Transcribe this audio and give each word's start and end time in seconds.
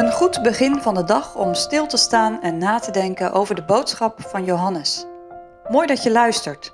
Een 0.00 0.12
goed 0.12 0.42
begin 0.42 0.80
van 0.80 0.94
de 0.94 1.04
dag 1.04 1.34
om 1.36 1.54
stil 1.54 1.86
te 1.86 1.96
staan 1.96 2.42
en 2.42 2.58
na 2.58 2.78
te 2.78 2.90
denken 2.90 3.32
over 3.32 3.54
de 3.54 3.62
boodschap 3.62 4.20
van 4.20 4.44
Johannes. 4.44 5.06
Mooi 5.68 5.86
dat 5.86 6.02
je 6.02 6.10
luistert. 6.10 6.72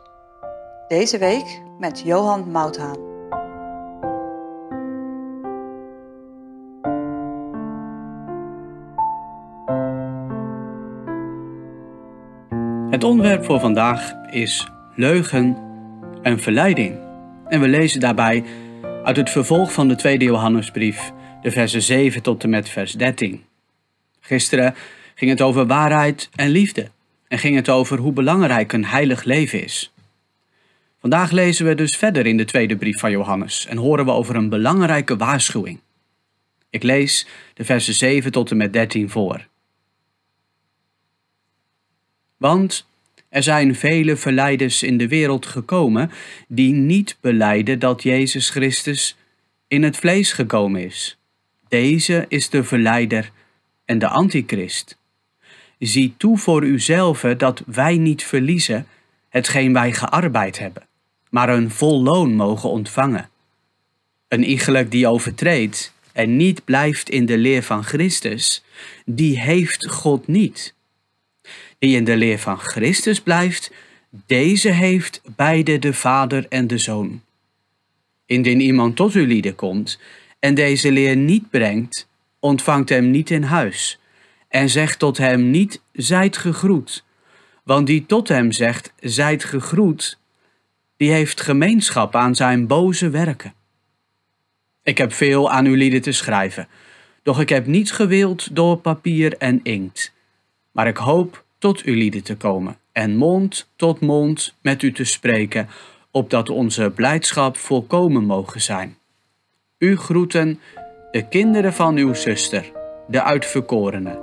Deze 0.88 1.18
week 1.18 1.62
met 1.79 2.00
Johan 2.04 2.50
Mouthaan. 2.50 2.96
Het 12.90 13.04
onderwerp 13.04 13.45
voor 13.45 13.61
vandaag 13.61 14.12
is 14.30 14.68
leugen 14.95 15.56
en 16.22 16.38
verleiding. 16.38 16.98
En 17.48 17.61
we 17.61 17.68
lezen 17.68 18.00
daarbij 18.00 18.45
uit 19.04 19.16
het 19.16 19.30
vervolg 19.30 19.72
van 19.72 19.88
de 19.88 19.95
tweede 19.95 20.24
Johannesbrief, 20.24 21.12
de 21.46 21.52
versen 21.52 21.82
7 21.82 22.23
tot 22.23 22.42
en 22.42 22.50
met 22.50 22.68
vers 22.68 22.92
13. 22.92 23.45
Gisteren 24.20 24.74
ging 25.14 25.30
het 25.30 25.41
over 25.41 25.66
waarheid 25.66 26.28
en 26.34 26.48
liefde 26.48 26.91
en 27.28 27.38
ging 27.38 27.56
het 27.56 27.68
over 27.68 27.98
hoe 27.98 28.12
belangrijk 28.12 28.73
een 28.73 28.84
heilig 28.84 29.24
leven 29.24 29.62
is. 29.62 29.92
Vandaag 31.01 31.30
lezen 31.30 31.66
we 31.66 31.74
dus 31.74 31.96
verder 31.96 32.27
in 32.27 32.37
de 32.37 32.45
tweede 32.45 32.77
brief 32.77 32.98
van 32.98 33.10
Johannes 33.10 33.66
en 33.66 33.77
horen 33.77 34.04
we 34.04 34.10
over 34.10 34.37
een 34.37 34.48
belangrijke 34.48 35.16
waarschuwing. 35.16 35.80
Ik 36.70 36.82
lees 36.82 37.27
de 37.54 37.65
versen 37.65 37.95
7 37.95 38.32
tot 38.32 38.51
en 38.51 38.56
met 38.56 38.73
13 38.73 39.10
voor. 39.10 39.46
Want 42.37 42.87
er 43.28 43.42
zijn 43.42 43.74
vele 43.74 44.16
verleiders 44.16 44.82
in 44.82 44.98
de 44.98 45.09
wereld 45.09 45.46
gekomen 45.46 46.10
die 46.48 46.73
niet 46.73 47.16
beleiden 47.20 47.78
dat 47.78 48.02
Jezus 48.02 48.51
Christus 48.51 49.16
in 49.68 49.82
het 49.82 49.96
vlees 49.96 50.32
gekomen 50.32 50.84
is. 50.84 51.16
Deze 51.69 52.25
is 52.29 52.48
de 52.48 52.65
verleider 52.65 53.30
en 53.85 53.99
de 53.99 54.09
antichrist. 54.09 54.99
Zie 55.79 56.15
toe 56.16 56.38
voor 56.38 56.65
uzelf 56.65 57.21
dat 57.21 57.63
wij 57.66 57.96
niet 57.96 58.24
verliezen 58.24 58.87
hetgeen 59.29 59.73
wij 59.73 59.93
gearbeid 59.93 60.59
hebben, 60.59 60.87
maar 61.30 61.49
een 61.49 61.71
vol 61.71 62.02
loon 62.02 62.35
mogen 62.35 62.71
ontvangen. 62.71 63.29
Een 64.28 64.44
iegelijk 64.44 64.91
die 64.91 65.06
overtreedt 65.06 65.93
en 66.12 66.37
niet 66.37 66.65
blijft 66.65 67.09
in 67.09 67.27
de 67.27 67.38
leer 67.38 67.62
van 67.62 67.84
Christus, 67.84 68.65
die 69.05 69.41
heeft 69.41 69.87
God 69.87 70.27
niet. 70.27 70.75
Die 71.78 71.97
in 71.97 72.05
de 72.05 72.16
leer 72.16 72.38
van 72.38 72.59
Christus 72.59 73.21
blijft, 73.21 73.72
deze 74.27 74.71
heeft 74.71 75.21
beide 75.37 75.78
de 75.78 75.93
Vader 75.93 76.47
en 76.49 76.66
de 76.66 76.78
Zoon. 76.78 77.22
Indien 78.27 78.60
iemand 78.60 78.97
tot 78.97 79.12
uw 79.12 79.27
lieden 79.27 79.55
komt 79.55 79.99
en 80.47 80.55
deze 80.55 80.93
leer 80.93 81.16
niet 81.16 81.50
brengt, 81.50 82.09
ontvangt 82.41 82.89
hem 82.89 83.11
niet 83.11 83.31
in 83.31 83.43
huis 83.43 83.99
en 84.49 84.69
zegt 84.69 84.99
tot 84.99 85.19
hem 85.19 85.50
niet, 85.50 85.83
zijt 85.93 86.37
gegroet. 86.37 87.05
Want 87.62 87.87
die 87.87 88.06
tot 88.06 88.28
hem 88.28 88.53
zegt, 88.53 88.93
zijt 89.00 89.44
gegroet, 89.44 90.19
die 90.97 91.11
heeft 91.11 91.41
gemeenschap 91.41 92.15
aan 92.15 92.34
zijn 92.34 92.67
boze 92.67 93.11
werken. 93.11 93.55
Ik 94.83 94.99
heb 94.99 95.12
veel 95.12 95.50
aan 95.50 95.67
uw 95.67 95.75
lieden 95.75 96.03
te 96.03 96.12
schrijven, 96.12 96.69
doch 97.22 97.41
ik 97.41 97.49
heb 97.49 97.67
niet 97.67 97.93
gewild 97.93 98.56
door 98.56 98.77
papier 98.77 99.37
en 99.37 99.61
inkt. 99.62 100.12
Maar 100.72 100.87
ik 100.87 100.97
hoop 100.97 101.44
tot 101.59 101.83
uw 101.83 101.94
lieden 101.94 102.22
te 102.22 102.37
komen 102.37 102.78
en 102.93 103.17
mond 103.17 103.69
tot 103.77 104.00
mond 104.00 104.55
met 104.61 104.83
u 104.83 104.93
te 104.93 105.05
spreken, 105.05 105.69
opdat 106.11 106.50
onze 106.50 106.93
blijdschap 106.94 107.56
volkomen 107.56 108.25
mogen 108.25 108.62
zijn. 108.62 108.97
U 109.78 109.97
groeten 109.97 110.60
de 111.10 111.28
kinderen 111.28 111.72
van 111.72 111.97
uw 111.97 112.15
zuster, 112.15 112.72
de 113.09 113.22
uitverkorene. 113.22 114.21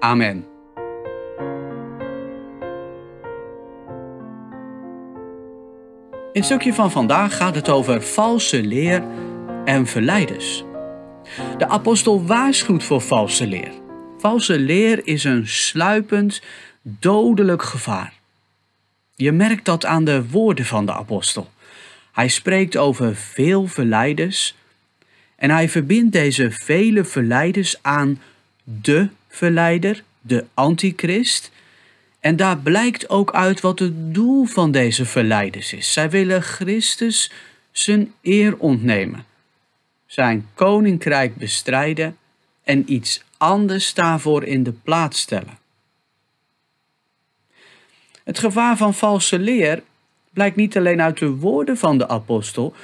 Amen. 0.00 0.46
In 6.32 6.40
het 6.40 6.44
stukje 6.44 6.74
van 6.74 6.90
vandaag 6.90 7.36
gaat 7.36 7.54
het 7.54 7.68
over 7.68 8.02
valse 8.02 8.62
leer 8.62 9.04
en 9.64 9.86
verleiders. 9.86 10.64
De 11.58 11.68
apostel 11.68 12.26
waarschuwt 12.26 12.84
voor 12.84 13.00
valse 13.00 13.46
leer. 13.46 13.72
Valse 14.18 14.58
leer 14.58 15.06
is 15.06 15.24
een 15.24 15.46
sluipend, 15.46 16.42
dodelijk 16.82 17.62
gevaar. 17.62 18.12
Je 19.14 19.32
merkt 19.32 19.64
dat 19.64 19.84
aan 19.84 20.04
de 20.04 20.28
woorden 20.28 20.64
van 20.64 20.86
de 20.86 20.92
apostel. 20.92 21.48
Hij 22.18 22.28
spreekt 22.28 22.76
over 22.76 23.16
veel 23.16 23.66
verleiders 23.66 24.54
en 25.36 25.50
hij 25.50 25.68
verbindt 25.68 26.12
deze 26.12 26.50
vele 26.50 27.04
verleiders 27.04 27.82
aan 27.82 28.20
de 28.64 29.08
verleider, 29.28 30.02
de 30.20 30.44
antichrist. 30.54 31.50
En 32.20 32.36
daar 32.36 32.58
blijkt 32.58 33.08
ook 33.08 33.34
uit 33.34 33.60
wat 33.60 33.78
het 33.78 34.14
doel 34.14 34.44
van 34.44 34.70
deze 34.70 35.04
verleiders 35.04 35.72
is. 35.72 35.92
Zij 35.92 36.10
willen 36.10 36.42
Christus 36.42 37.32
zijn 37.70 38.12
eer 38.22 38.56
ontnemen, 38.56 39.24
zijn 40.06 40.48
koninkrijk 40.54 41.36
bestrijden 41.36 42.16
en 42.64 42.92
iets 42.92 43.24
anders 43.36 43.94
daarvoor 43.94 44.44
in 44.44 44.62
de 44.62 44.72
plaats 44.72 45.20
stellen. 45.20 45.58
Het 48.24 48.38
gevaar 48.38 48.76
van 48.76 48.94
valse 48.94 49.38
leer 49.38 49.82
blijkt 50.32 50.56
niet 50.56 50.76
alleen 50.76 51.02
uit 51.02 51.18
de 51.18 51.30
woorden 51.30 51.76
van 51.76 51.98
de 51.98 52.08
apostel, 52.08 52.74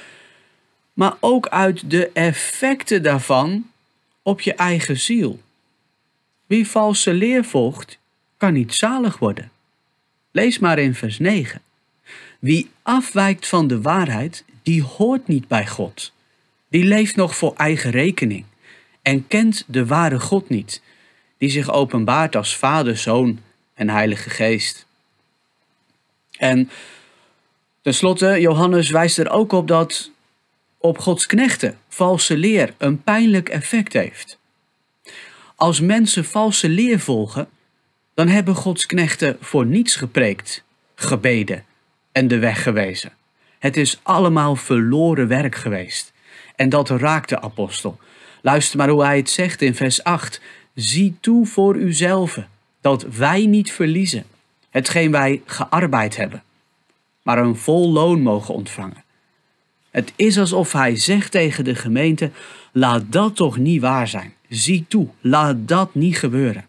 maar 0.93 1.13
ook 1.19 1.47
uit 1.47 1.89
de 1.89 2.09
effecten 2.13 3.03
daarvan 3.03 3.69
op 4.21 4.41
je 4.41 4.53
eigen 4.53 4.99
ziel. 4.99 5.39
Wie 6.45 6.67
valse 6.67 7.13
leer 7.13 7.43
volgt, 7.43 7.97
kan 8.37 8.53
niet 8.53 8.73
zalig 8.73 9.17
worden. 9.17 9.51
Lees 10.31 10.59
maar 10.59 10.79
in 10.79 10.95
vers 10.95 11.19
9. 11.19 11.61
Wie 12.39 12.69
afwijkt 12.81 13.47
van 13.47 13.67
de 13.67 13.81
waarheid, 13.81 14.43
die 14.63 14.83
hoort 14.83 15.27
niet 15.27 15.47
bij 15.47 15.67
God. 15.67 16.11
Die 16.69 16.83
leeft 16.83 17.15
nog 17.15 17.35
voor 17.35 17.53
eigen 17.55 17.91
rekening 17.91 18.45
en 19.01 19.27
kent 19.27 19.63
de 19.67 19.85
ware 19.85 20.19
God 20.19 20.49
niet, 20.49 20.81
die 21.37 21.49
zich 21.49 21.71
openbaart 21.71 22.35
als 22.35 22.57
Vader, 22.57 22.97
Zoon 22.97 23.39
en 23.73 23.89
Heilige 23.89 24.29
Geest. 24.29 24.85
En 26.37 26.69
tenslotte, 27.85 28.39
Johannes 28.39 28.89
wijst 28.89 29.17
er 29.17 29.29
ook 29.29 29.51
op 29.51 29.67
dat 29.67 30.11
op 30.77 30.97
Gods 30.97 31.25
knechten 31.25 31.77
valse 31.89 32.37
leer 32.37 32.73
een 32.77 33.03
pijnlijk 33.03 33.49
effect 33.49 33.93
heeft. 33.93 34.39
Als 35.55 35.79
mensen 35.79 36.25
valse 36.25 36.69
leer 36.69 36.99
volgen, 36.99 37.47
dan 38.13 38.27
hebben 38.27 38.55
Gods 38.55 38.85
knechten 38.85 39.37
voor 39.41 39.65
niets 39.65 39.95
gepreekt, 39.95 40.63
gebeden 40.95 41.63
en 42.11 42.27
de 42.27 42.39
weg 42.39 42.63
gewezen. 42.63 43.11
Het 43.59 43.77
is 43.77 43.99
allemaal 44.03 44.55
verloren 44.55 45.27
werk 45.27 45.55
geweest. 45.55 46.13
En 46.55 46.69
dat 46.69 46.89
raakt 46.89 47.29
de 47.29 47.41
apostel. 47.41 47.99
Luister 48.41 48.77
maar 48.77 48.89
hoe 48.89 49.03
hij 49.03 49.17
het 49.17 49.29
zegt 49.29 49.61
in 49.61 49.75
vers 49.75 50.03
8. 50.03 50.41
Zie 50.73 51.17
toe 51.19 51.45
voor 51.45 51.75
uzelf 51.75 52.39
dat 52.81 53.03
wij 53.03 53.45
niet 53.45 53.71
verliezen 53.71 54.25
hetgeen 54.69 55.11
wij 55.11 55.41
gearbeid 55.45 56.15
hebben, 56.17 56.43
maar 57.25 57.37
een 57.37 57.55
vol 57.55 57.91
loon 57.91 58.21
mogen 58.21 58.53
ontvangen. 58.53 59.03
Het 59.91 60.13
is 60.15 60.39
alsof 60.39 60.71
hij 60.71 60.95
zegt 60.95 61.31
tegen 61.31 61.63
de 61.63 61.75
gemeente: 61.75 62.31
laat 62.71 63.03
dat 63.11 63.35
toch 63.35 63.57
niet 63.57 63.81
waar 63.81 64.07
zijn. 64.07 64.33
Zie 64.49 64.85
toe, 64.87 65.07
laat 65.19 65.67
dat 65.67 65.95
niet 65.95 66.17
gebeuren. 66.17 66.65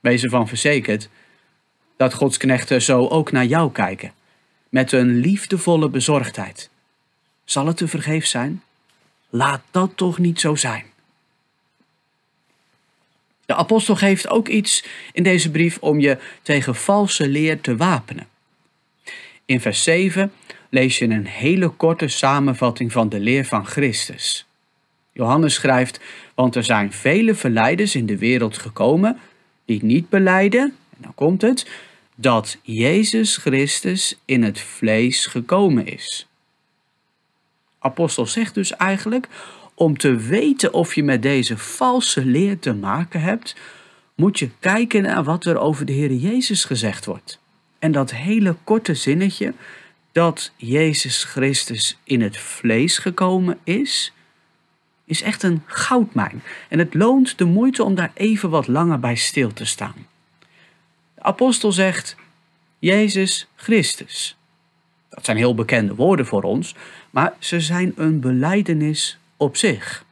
Wees 0.00 0.22
ervan 0.22 0.48
verzekerd 0.48 1.08
dat 1.96 2.14
Gods 2.14 2.36
knechten 2.36 2.82
zo 2.82 3.06
ook 3.06 3.32
naar 3.32 3.44
jou 3.44 3.72
kijken, 3.72 4.12
met 4.68 4.92
een 4.92 5.14
liefdevolle 5.16 5.88
bezorgdheid. 5.88 6.70
Zal 7.44 7.66
het 7.66 7.76
te 7.76 7.88
vergeef 7.88 8.26
zijn? 8.26 8.62
Laat 9.30 9.62
dat 9.70 9.90
toch 9.94 10.18
niet 10.18 10.40
zo 10.40 10.54
zijn. 10.54 10.84
De 13.46 13.54
apostel 13.54 13.96
geeft 13.96 14.28
ook 14.28 14.48
iets 14.48 14.84
in 15.12 15.22
deze 15.22 15.50
brief 15.50 15.78
om 15.80 16.00
je 16.00 16.18
tegen 16.42 16.74
valse 16.74 17.28
leer 17.28 17.60
te 17.60 17.76
wapenen. 17.76 18.28
In 19.48 19.60
vers 19.60 19.82
7 19.82 20.32
lees 20.68 20.98
je 20.98 21.04
een 21.04 21.26
hele 21.26 21.68
korte 21.68 22.08
samenvatting 22.08 22.92
van 22.92 23.08
de 23.08 23.20
leer 23.20 23.44
van 23.44 23.66
Christus. 23.66 24.46
Johannes 25.12 25.54
schrijft: 25.54 26.00
Want 26.34 26.54
er 26.54 26.64
zijn 26.64 26.92
vele 26.92 27.34
verleiders 27.34 27.94
in 27.94 28.06
de 28.06 28.18
wereld 28.18 28.58
gekomen 28.58 29.18
die 29.64 29.84
niet 29.84 30.08
beleiden, 30.08 30.60
en 30.62 30.98
dan 30.98 31.14
komt 31.14 31.42
het, 31.42 31.66
dat 32.14 32.58
Jezus 32.62 33.36
Christus 33.36 34.18
in 34.24 34.42
het 34.42 34.60
vlees 34.60 35.26
gekomen 35.26 35.86
is. 35.86 36.28
Apostel 37.78 38.26
zegt 38.26 38.54
dus 38.54 38.76
eigenlijk: 38.76 39.28
om 39.74 39.98
te 39.98 40.16
weten 40.16 40.72
of 40.72 40.94
je 40.94 41.02
met 41.02 41.22
deze 41.22 41.58
valse 41.58 42.24
leer 42.24 42.58
te 42.58 42.74
maken 42.74 43.20
hebt, 43.20 43.56
moet 44.14 44.38
je 44.38 44.50
kijken 44.60 45.02
naar 45.02 45.24
wat 45.24 45.44
er 45.44 45.58
over 45.58 45.86
de 45.86 45.92
Heer 45.92 46.12
Jezus 46.12 46.64
gezegd 46.64 47.04
wordt. 47.04 47.38
En 47.78 47.92
dat 47.92 48.10
hele 48.10 48.56
korte 48.64 48.94
zinnetje 48.94 49.54
dat 50.12 50.52
Jezus 50.56 51.24
Christus 51.24 51.98
in 52.04 52.20
het 52.20 52.36
vlees 52.36 52.98
gekomen 52.98 53.58
is, 53.64 54.12
is 55.04 55.22
echt 55.22 55.42
een 55.42 55.62
goudmijn 55.66 56.42
en 56.68 56.78
het 56.78 56.94
loont 56.94 57.38
de 57.38 57.44
moeite 57.44 57.84
om 57.84 57.94
daar 57.94 58.10
even 58.14 58.50
wat 58.50 58.66
langer 58.66 59.00
bij 59.00 59.14
stil 59.14 59.52
te 59.52 59.64
staan. 59.64 60.06
De 61.14 61.22
apostel 61.22 61.72
zegt 61.72 62.16
Jezus 62.78 63.48
Christus. 63.56 64.36
Dat 65.08 65.24
zijn 65.24 65.36
heel 65.36 65.54
bekende 65.54 65.94
woorden 65.94 66.26
voor 66.26 66.42
ons, 66.42 66.74
maar 67.10 67.34
ze 67.38 67.60
zijn 67.60 67.92
een 67.96 68.20
beleidenis 68.20 69.18
op 69.36 69.56
zich. 69.56 70.04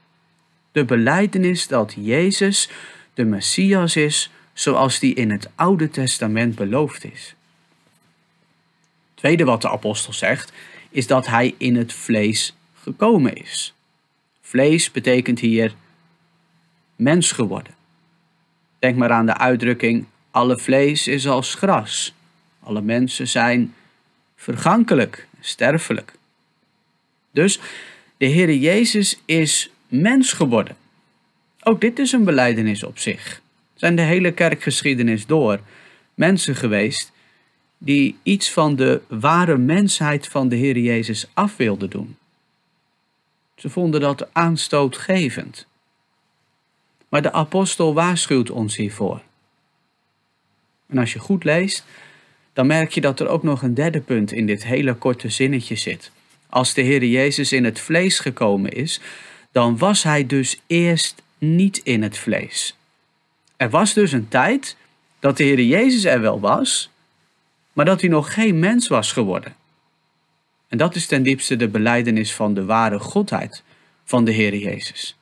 De 0.73 0.85
beleidenis 0.85 1.69
dat 1.69 1.95
Jezus 1.99 2.71
de 3.15 3.25
Messias 3.25 3.97
is 3.97 4.31
zoals 4.53 4.99
die 4.99 5.15
in 5.15 5.31
het 5.31 5.51
Oude 5.55 5.91
Testament 5.91 6.55
beloofd 6.55 7.05
is. 7.05 7.36
Tweede 9.17 9.45
wat 9.45 9.63
de 9.63 9.71
apostel 9.71 10.13
zegt, 10.13 10.53
is 10.91 11.07
dat 11.07 11.27
hij 11.27 11.55
in 11.59 11.77
het 11.77 11.93
vlees 11.93 12.55
gekomen 12.83 13.35
is. 13.35 13.75
Vlees 14.41 14.91
betekent 14.91 15.41
hier 15.41 15.75
mens 16.97 17.33
geworden. 17.33 17.75
Denk 18.79 18.97
maar 18.97 19.11
aan 19.11 19.27
de 19.27 19.37
uitdrukking: 19.37 20.07
alle 20.31 20.59
vlees 20.59 21.09
is 21.09 21.27
als 21.27 21.55
gras. 21.55 22.15
Alle 22.63 22.81
mensen 22.81 23.29
zijn 23.29 23.75
vergankelijk, 24.37 25.27
sterfelijk. 25.41 26.13
Dus 27.31 27.61
de 28.17 28.27
Heer 28.27 28.55
Jezus 28.55 29.21
is 29.25 29.71
mens 29.89 30.33
geworden. 30.33 30.77
Ook 31.63 31.81
dit 31.81 31.99
is 31.99 32.13
een 32.13 32.25
beleidenis 32.25 32.83
op 32.83 32.99
zich. 32.99 33.41
Zijn 33.75 33.97
de 33.97 34.03
hele 34.03 34.33
kerkgeschiedenis 34.33 35.27
door 35.27 35.61
mensen 36.15 36.57
geweest 36.57 37.13
die 37.87 38.17
iets 38.23 38.51
van 38.53 38.77
de 38.77 39.01
ware 39.09 39.57
mensheid 39.57 40.27
van 40.29 40.49
de 40.49 40.57
Heer 40.57 40.79
Jezus 40.79 41.27
af 41.35 41.57
wilden 41.57 41.91
doen. 41.91 42.17
Ze 43.57 43.71
vonden 43.71 44.01
dat 44.01 44.29
aanstootgevend. 44.33 45.67
Maar 47.09 47.23
de 47.23 47.33
apostel 47.33 47.95
waarschuwt 47.95 48.51
ons 48.51 48.77
hiervoor. 48.77 49.23
En 50.87 50.99
als 50.99 51.13
je 51.13 51.19
goed 51.19 51.45
leest, 51.45 51.85
dan 52.53 52.67
merk 52.67 52.93
je 52.93 53.01
dat 53.01 53.21
er 53.21 53.29
ook 53.29 53.43
nog 53.43 53.63
een 53.63 53.75
derde 53.75 54.01
punt 54.01 54.33
in 54.33 54.47
dit 54.47 54.65
hele 54.65 54.95
korte 54.95 55.29
zinnetje 55.29 55.77
zit. 55.77 56.11
Als 56.49 56.75
de 56.75 56.83
Heer 56.83 57.05
Jezus 57.05 57.53
in 57.53 57.65
het 57.65 57.81
vlees 57.81 58.19
gekomen 58.19 58.73
is, 58.73 59.01
dan 59.53 59.79
was 59.79 60.03
hij 60.03 60.27
dus 60.27 60.61
eerst 60.67 61.23
niet 61.39 61.79
in 61.79 62.03
het 62.03 62.19
vlees. 62.19 62.77
Er 63.57 63.71
was 63.71 63.95
dus 63.95 64.13
een 64.13 64.29
tijd 64.29 64.77
dat 65.19 65.37
de 65.37 65.45
Heer 65.45 65.61
Jezus 65.63 66.05
er 66.05 66.21
wel 66.21 66.41
was, 66.41 66.91
maar 67.77 67.85
dat 67.85 68.01
hij 68.01 68.11
nog 68.11 68.35
geen 68.35 68.59
mens 68.59 68.89
was 68.89 69.13
geworden. 69.13 69.55
En 70.69 70.79
dat 70.79 70.95
is 70.95 71.07
ten 71.07 71.23
diepste 71.23 71.57
de 71.57 71.69
beleidenis 71.69 72.35
van 72.35 72.55
de 72.55 72.65
ware 72.65 72.99
godheid 72.99 73.63
van 74.05 74.25
de 74.25 74.31
Heer 74.31 74.55
Jezus. 74.55 75.17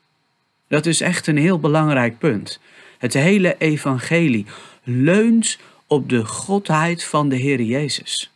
Dat 0.69 0.87
is 0.87 1.01
echt 1.01 1.27
een 1.27 1.37
heel 1.37 1.59
belangrijk 1.59 2.19
punt. 2.19 2.61
Het 2.99 3.15
hele 3.15 3.56
evangelie 3.59 4.47
leunt 4.83 5.59
op 5.87 6.09
de 6.09 6.25
godheid 6.25 7.05
van 7.05 7.29
de 7.29 7.37
Heer 7.37 7.61
Jezus. 7.61 8.31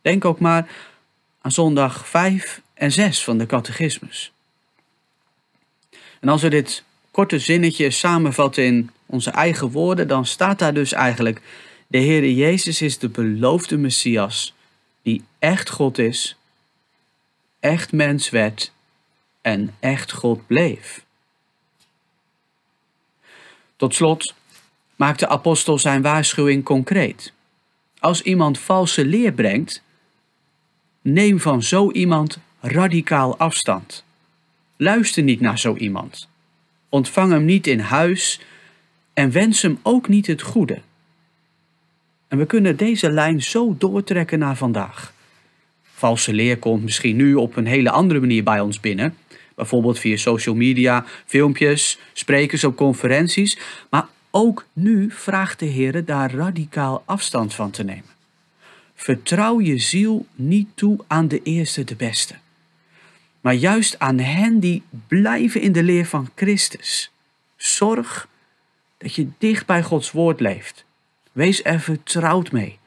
Denk 0.00 0.24
ook 0.24 0.40
maar 0.40 0.68
aan 1.40 1.52
zondag 1.52 2.08
5 2.08 2.60
en 2.74 2.92
6 2.92 3.24
van 3.24 3.38
de 3.38 3.46
catechismus. 3.46 4.32
En 6.20 6.28
als 6.28 6.42
we 6.42 6.48
dit 6.48 6.84
korte 7.10 7.38
zinnetje 7.38 7.90
samenvatten 7.90 8.64
in 8.64 8.90
onze 9.06 9.30
eigen 9.30 9.70
woorden, 9.70 10.08
dan 10.08 10.26
staat 10.26 10.58
daar 10.58 10.74
dus 10.74 10.92
eigenlijk: 10.92 11.40
De 11.92 11.98
Heer 11.98 12.30
Jezus 12.30 12.82
is 12.82 12.98
de 12.98 13.08
beloofde 13.08 13.76
Messias, 13.76 14.54
die 15.02 15.24
echt 15.38 15.70
God 15.70 15.98
is, 15.98 16.36
echt 17.60 17.92
mens 17.92 18.30
werd 18.30 18.72
en 19.40 19.74
echt 19.80 20.12
God 20.12 20.46
bleef. 20.46 21.04
Tot 23.76 23.94
slot 23.94 24.34
maakt 24.96 25.18
de 25.18 25.28
apostel 25.28 25.78
zijn 25.78 26.02
waarschuwing 26.02 26.64
concreet. 26.64 27.32
Als 27.98 28.22
iemand 28.22 28.58
valse 28.58 29.04
leer 29.04 29.32
brengt, 29.32 29.82
neem 31.02 31.40
van 31.40 31.62
zo 31.62 31.90
iemand 31.90 32.38
radicaal 32.60 33.38
afstand. 33.38 34.04
Luister 34.76 35.22
niet 35.22 35.40
naar 35.40 35.58
zo 35.58 35.76
iemand. 35.76 36.28
Ontvang 36.88 37.32
hem 37.32 37.44
niet 37.44 37.66
in 37.66 37.80
huis 37.80 38.40
en 39.12 39.30
wens 39.30 39.62
hem 39.62 39.78
ook 39.82 40.08
niet 40.08 40.26
het 40.26 40.42
goede. 40.42 40.82
En 42.32 42.38
we 42.38 42.46
kunnen 42.46 42.76
deze 42.76 43.10
lijn 43.10 43.42
zo 43.42 43.74
doortrekken 43.78 44.38
naar 44.38 44.56
vandaag. 44.56 45.12
Valse 45.82 46.32
leer 46.32 46.58
komt 46.58 46.82
misschien 46.82 47.16
nu 47.16 47.34
op 47.34 47.56
een 47.56 47.66
hele 47.66 47.90
andere 47.90 48.20
manier 48.20 48.42
bij 48.42 48.60
ons 48.60 48.80
binnen. 48.80 49.16
Bijvoorbeeld 49.54 49.98
via 49.98 50.16
social 50.16 50.54
media, 50.54 51.04
filmpjes, 51.26 51.98
sprekers 52.12 52.64
op 52.64 52.76
conferenties. 52.76 53.58
Maar 53.90 54.06
ook 54.30 54.66
nu 54.72 55.10
vraagt 55.10 55.58
de 55.58 55.66
Heer 55.66 56.04
daar 56.04 56.34
radicaal 56.34 57.02
afstand 57.06 57.54
van 57.54 57.70
te 57.70 57.84
nemen. 57.84 58.10
Vertrouw 58.94 59.60
je 59.60 59.78
ziel 59.78 60.26
niet 60.34 60.68
toe 60.74 60.98
aan 61.06 61.28
de 61.28 61.42
eerste 61.42 61.84
de 61.84 61.96
beste, 61.96 62.34
maar 63.40 63.54
juist 63.54 63.98
aan 63.98 64.18
hen 64.18 64.60
die 64.60 64.82
blijven 65.08 65.60
in 65.60 65.72
de 65.72 65.82
leer 65.82 66.06
van 66.06 66.30
Christus. 66.34 67.10
Zorg 67.56 68.28
dat 68.98 69.14
je 69.14 69.28
dicht 69.38 69.66
bij 69.66 69.82
Gods 69.82 70.10
woord 70.10 70.40
leeft. 70.40 70.84
Wees 71.32 71.64
er 71.64 71.80
vertrouwd 71.80 72.52
mee. 72.52 72.78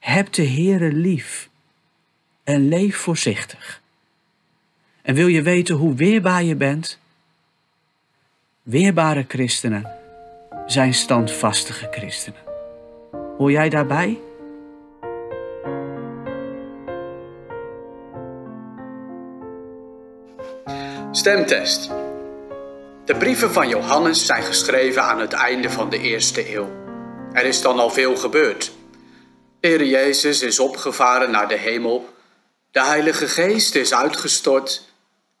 Heb 0.00 0.32
de 0.32 0.48
Heere 0.48 0.92
lief 0.92 1.48
en 2.44 2.68
leef 2.68 2.96
voorzichtig. 2.96 3.80
En 5.02 5.14
wil 5.14 5.26
je 5.26 5.42
weten 5.42 5.74
hoe 5.74 5.94
weerbaar 5.94 6.42
je 6.42 6.56
bent? 6.56 6.98
Weerbare 8.62 9.24
christenen 9.28 9.90
zijn 10.66 10.94
standvastige 10.94 11.88
christenen. 11.90 12.40
Hoor 13.38 13.50
jij 13.50 13.68
daarbij? 13.68 14.18
Stemtest. 21.10 21.90
De 23.04 23.16
brieven 23.18 23.52
van 23.52 23.68
Johannes 23.68 24.26
zijn 24.26 24.42
geschreven 24.42 25.02
aan 25.02 25.20
het 25.20 25.32
einde 25.32 25.70
van 25.70 25.90
de 25.90 25.98
eerste 25.98 26.54
eeuw. 26.54 26.85
Er 27.36 27.44
is 27.44 27.62
dan 27.62 27.78
al 27.78 27.90
veel 27.90 28.16
gebeurd. 28.16 28.72
De 29.60 29.88
Jezus 29.88 30.42
is 30.42 30.58
opgevaren 30.58 31.30
naar 31.30 31.48
de 31.48 31.56
hemel, 31.56 32.08
de 32.70 32.82
Heilige 32.82 33.28
Geest 33.28 33.74
is 33.74 33.94
uitgestort 33.94 34.82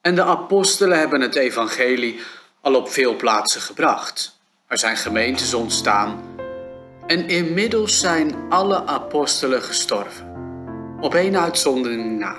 en 0.00 0.14
de 0.14 0.22
apostelen 0.22 0.98
hebben 0.98 1.20
het 1.20 1.34
evangelie 1.34 2.20
al 2.60 2.74
op 2.74 2.90
veel 2.90 3.16
plaatsen 3.16 3.60
gebracht. 3.60 4.38
Er 4.66 4.78
zijn 4.78 4.96
gemeentes 4.96 5.54
ontstaan 5.54 6.22
en 7.06 7.28
inmiddels 7.28 7.98
zijn 8.00 8.34
alle 8.48 8.86
apostelen 8.86 9.62
gestorven. 9.62 10.34
Op 11.00 11.14
één 11.14 11.40
uitzondering 11.40 12.18
na. 12.18 12.36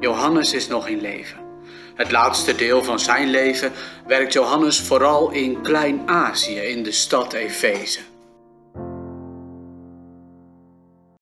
Johannes 0.00 0.52
is 0.52 0.68
nog 0.68 0.88
in 0.88 1.00
leven. 1.00 1.38
Het 1.94 2.10
laatste 2.10 2.54
deel 2.54 2.84
van 2.84 3.00
zijn 3.00 3.30
leven 3.30 3.72
werkt 4.06 4.32
Johannes 4.32 4.80
vooral 4.80 5.30
in 5.30 5.62
Klein-Azië 5.62 6.58
in 6.58 6.82
de 6.82 6.92
stad 6.92 7.32
Efeze. 7.32 8.00